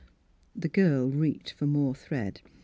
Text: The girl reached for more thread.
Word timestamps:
The 0.55 0.67
girl 0.67 1.11
reached 1.11 1.51
for 1.51 1.67
more 1.67 1.93
thread. 1.93 2.41